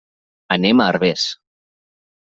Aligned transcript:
Anem 0.55 0.81
a 0.81 0.89
Herbers. 0.95 1.29